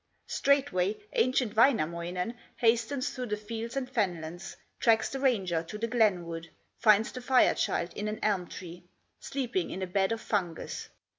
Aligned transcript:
Straightway 0.25 0.99
ancient 1.13 1.55
Wainamoinen 1.55 2.35
Hastens 2.55 3.11
through 3.11 3.27
the 3.27 3.37
fields 3.37 3.77
and 3.77 3.87
fenlands, 3.87 4.55
Tracks 4.79 5.09
the 5.09 5.19
ranger 5.19 5.61
to 5.61 5.77
the 5.77 5.85
glen 5.85 6.25
wood, 6.25 6.49
Finds 6.79 7.11
the 7.11 7.21
Fire 7.21 7.53
child 7.53 7.93
in 7.93 8.07
an 8.07 8.17
elm 8.23 8.47
tree, 8.47 8.85
Sleeping 9.19 9.69
in 9.69 9.83
a 9.83 9.85
bed 9.85 10.11
of 10.11 10.19
fungus. 10.19 10.89